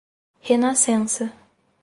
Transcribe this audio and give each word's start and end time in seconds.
Renascença 0.47 1.29